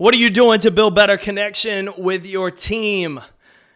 [0.00, 3.20] What are you doing to build better connection with your team?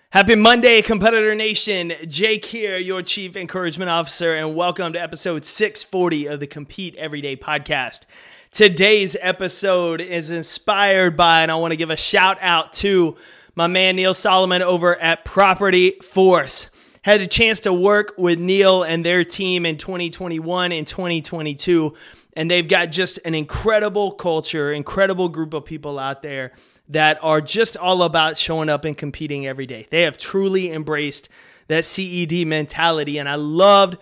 [0.09, 1.93] Happy Monday, Competitor Nation.
[2.09, 7.37] Jake here, your Chief Encouragement Officer, and welcome to episode 640 of the Compete Everyday
[7.37, 8.05] podcast.
[8.53, 13.19] Today's episode is inspired by, and I want to give a shout out to
[13.55, 16.71] my man Neil Solomon over at Property Force.
[17.03, 21.93] Had a chance to work with Neil and their team in 2021 and 2022
[22.37, 26.53] and they've got just an incredible culture, incredible group of people out there
[26.89, 29.87] that are just all about showing up and competing every day.
[29.91, 31.29] They have truly embraced
[31.69, 33.19] that CED mentality.
[33.19, 33.97] And I loved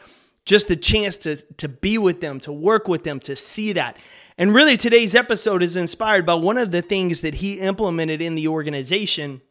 [0.45, 3.97] just the chance to, to be with them, to work with them, to see that.
[4.39, 8.35] And really, today's episode is inspired by one of the things that he implemented in
[8.35, 9.43] the organization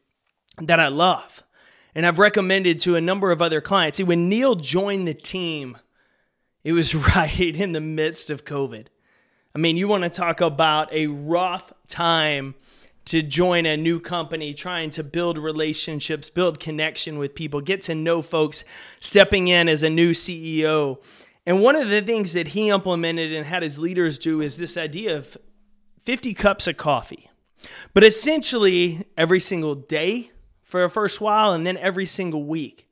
[0.58, 1.44] that I love.
[1.94, 3.98] And I've recommended to a number of other clients.
[3.98, 5.78] See, when Neil joined the team,
[6.64, 8.88] it was right in the midst of COVID.
[9.54, 12.56] I mean, you want to talk about a rough time
[13.06, 17.96] to join a new company, trying to build relationships, build connection with people, get to
[17.96, 18.64] know folks,
[19.00, 21.02] stepping in as a new CEO.
[21.46, 24.78] And one of the things that he implemented and had his leaders do is this
[24.78, 25.38] idea of
[26.04, 27.30] 50 cups of coffee.
[27.94, 30.32] But essentially, every single day
[30.64, 32.88] for a first while, and then every single week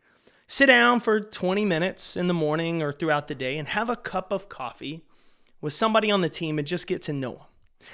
[0.49, 3.95] sit down for 20 minutes in the morning or throughout the day and have a
[3.95, 5.05] cup of coffee
[5.61, 7.41] with somebody on the team and just get to know them.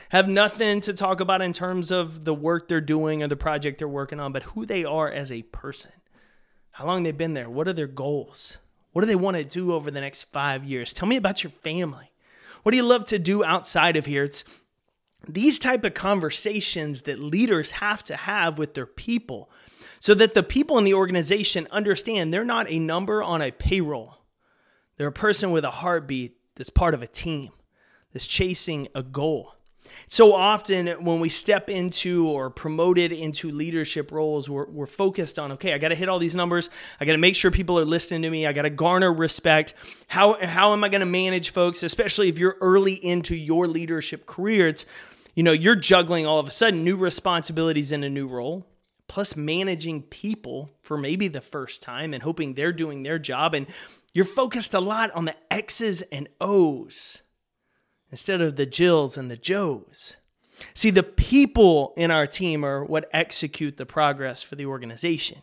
[0.10, 3.78] Have nothing to talk about in terms of the work they're doing or the project
[3.78, 5.92] they're working on, but who they are as a person.
[6.72, 7.50] How long they've been there?
[7.50, 8.58] What are their goals?
[8.94, 10.94] What do they want to do over the next five years?
[10.94, 12.10] Tell me about your family.
[12.64, 14.24] What do you love to do outside of here?
[14.24, 14.46] It's
[15.28, 19.50] these type of conversations that leaders have to have with their people
[20.00, 24.18] so that the people in the organization understand they're not a number on a payroll.
[24.98, 27.52] They're a person with a heartbeat that's part of a team
[28.14, 29.56] that's chasing a goal.
[30.08, 35.54] So often, when we step into or promoted into leadership roles, we're, we're focused on
[35.54, 36.70] okay, I got to hit all these numbers.
[37.00, 38.46] I got to make sure people are listening to me.
[38.46, 39.74] I got to garner respect.
[40.08, 44.68] How, how am I to manage folks, especially if you're early into your leadership career?
[44.68, 44.86] It's,
[45.36, 48.66] you know, you're juggling all of a sudden new responsibilities in a new role
[49.08, 53.54] plus managing people for maybe the first time and hoping they're doing their job.
[53.54, 53.68] And
[54.14, 57.22] you're focused a lot on the X's and O's
[58.12, 60.16] instead of the Jills and the Joes.
[60.74, 65.42] See, the people in our team are what execute the progress for the organization.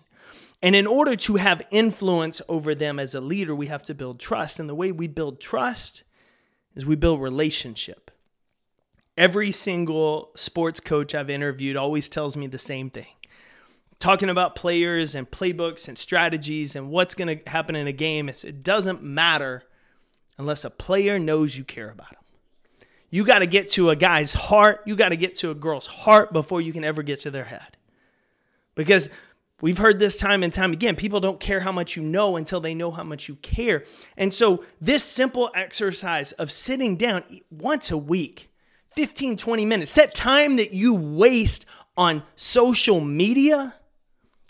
[0.62, 4.18] And in order to have influence over them as a leader, we have to build
[4.18, 4.58] trust.
[4.58, 6.02] And the way we build trust
[6.74, 8.01] is we build relationship.
[9.16, 13.06] Every single sports coach I've interviewed always tells me the same thing
[14.02, 18.28] talking about players and playbooks and strategies and what's going to happen in a game.
[18.28, 19.62] It doesn't matter
[20.36, 22.18] unless a player knows you care about him.
[23.10, 24.80] You got to get to a guy's heart.
[24.86, 27.44] You got to get to a girl's heart before you can ever get to their
[27.44, 27.76] head.
[28.74, 29.08] Because
[29.60, 32.60] we've heard this time and time again people don't care how much you know until
[32.60, 33.84] they know how much you care.
[34.16, 38.50] And so, this simple exercise of sitting down once a week,
[38.94, 41.66] 15, 20 minutes, that time that you waste
[41.96, 43.74] on social media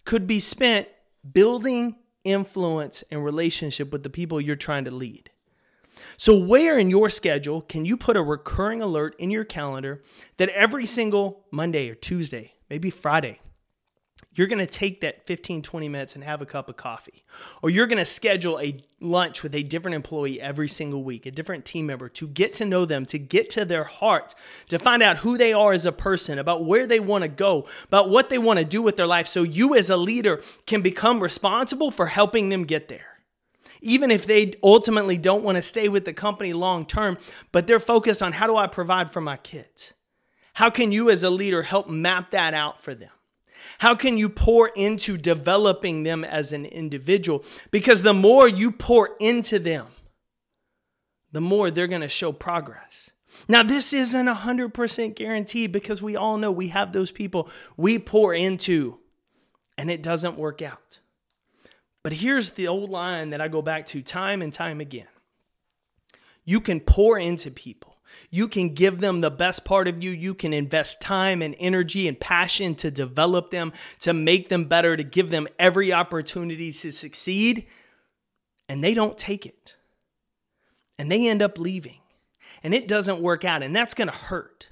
[0.05, 0.89] could be spent
[1.33, 5.31] building influence and relationship with the people you're trying to lead.
[6.17, 10.03] So, where in your schedule can you put a recurring alert in your calendar
[10.37, 13.41] that every single Monday or Tuesday, maybe Friday,
[14.35, 17.25] you're going to take that 15, 20 minutes and have a cup of coffee.
[17.61, 21.31] Or you're going to schedule a lunch with a different employee every single week, a
[21.31, 24.35] different team member to get to know them, to get to their heart,
[24.69, 27.67] to find out who they are as a person, about where they want to go,
[27.85, 29.27] about what they want to do with their life.
[29.27, 33.07] So you as a leader can become responsible for helping them get there.
[33.83, 37.19] Even if they ultimately don't want to stay with the company long term,
[37.51, 39.93] but they're focused on how do I provide for my kids?
[40.55, 43.11] How can you as a leader help map that out for them?
[43.79, 47.45] How can you pour into developing them as an individual?
[47.71, 49.87] Because the more you pour into them,
[51.33, 53.11] the more they're going to show progress.
[53.49, 58.35] Now, this isn't 100% guaranteed because we all know we have those people we pour
[58.35, 58.99] into
[59.79, 60.99] and it doesn't work out.
[62.03, 65.07] But here's the old line that I go back to time and time again
[66.45, 67.97] you can pour into people
[68.31, 70.11] you can give them the best part of you.
[70.11, 74.97] You can invest time and energy and passion to develop them, to make them better,
[74.97, 77.67] to give them every opportunity to succeed.
[78.69, 79.77] And they don't take it.
[80.99, 81.99] And they end up leaving.
[82.63, 83.63] And it doesn't work out.
[83.63, 84.71] And that's going to hurt.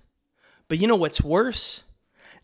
[0.69, 1.83] But you know what's worse?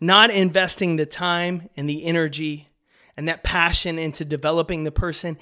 [0.00, 2.68] Not investing the time and the energy
[3.16, 5.38] and that passion into developing the person,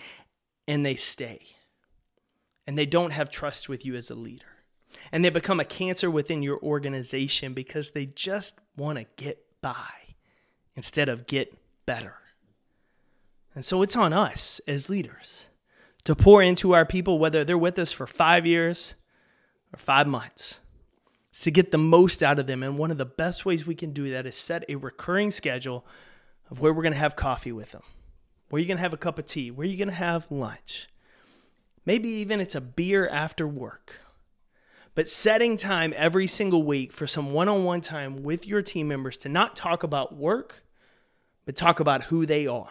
[0.69, 1.41] and they stay.
[2.67, 4.47] And they don't have trust with you as a leader.
[5.12, 9.91] And they become a cancer within your organization because they just want to get by
[10.75, 11.56] instead of get
[11.87, 12.17] better.
[13.55, 15.49] And so it's on us as leaders
[16.05, 18.95] to pour into our people, whether they're with us for five years
[19.73, 20.61] or five months,
[21.41, 22.62] to get the most out of them.
[22.62, 25.85] And one of the best ways we can do that is set a recurring schedule
[26.51, 27.83] of where we're going to have coffee with them,
[28.51, 30.89] where you're going to have a cup of tea, where you're going to have lunch.
[31.87, 34.01] Maybe even it's a beer after work.
[34.94, 38.87] But setting time every single week for some one on one time with your team
[38.87, 40.62] members to not talk about work,
[41.46, 42.69] but talk about who they are.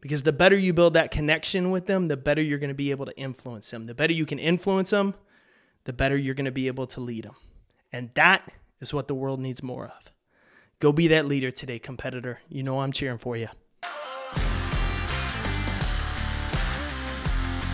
[0.00, 2.92] Because the better you build that connection with them, the better you're going to be
[2.92, 3.84] able to influence them.
[3.84, 5.14] The better you can influence them,
[5.84, 7.34] the better you're going to be able to lead them.
[7.92, 8.48] And that
[8.80, 10.12] is what the world needs more of.
[10.78, 12.40] Go be that leader today, competitor.
[12.48, 13.48] You know I'm cheering for you.